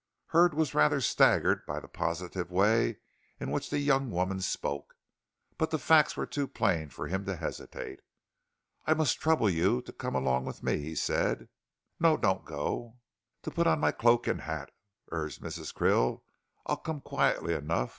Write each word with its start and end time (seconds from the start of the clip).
Hurd 0.29 0.55
was 0.55 0.73
rather 0.73 0.99
staggered 0.99 1.63
by 1.67 1.79
the 1.79 1.87
positive 1.87 2.49
way 2.49 2.97
in 3.39 3.51
which 3.51 3.69
the 3.69 3.77
young 3.77 4.09
woman 4.09 4.41
spoke. 4.41 4.95
But 5.59 5.69
the 5.69 5.77
facts 5.77 6.17
were 6.17 6.25
too 6.25 6.47
plain 6.47 6.89
for 6.89 7.05
him 7.07 7.23
to 7.25 7.35
hesitate. 7.35 7.99
"I 8.87 8.95
must 8.95 9.19
trouble 9.21 9.47
you 9.47 9.79
to 9.83 9.93
come 9.93 10.15
along 10.15 10.45
with 10.45 10.63
me," 10.63 10.77
he 10.79 10.95
said. 10.95 11.49
"No, 11.99 12.17
don't 12.17 12.45
go!" 12.45 12.97
"To 13.43 13.51
put 13.51 13.67
on 13.67 13.79
my 13.79 13.91
cloak 13.91 14.25
and 14.25 14.41
hat?" 14.41 14.71
urged 15.11 15.39
Mrs. 15.39 15.71
Krill. 15.71 16.23
"I'll 16.65 16.77
come 16.77 17.01
quietly 17.01 17.53
enough. 17.53 17.89